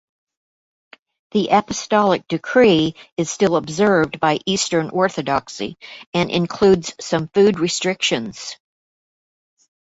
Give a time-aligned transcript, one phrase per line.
[1.29, 5.77] The Apostolic Decree is still observed by Eastern Orthodoxy
[6.11, 8.57] and includes some food restrictions.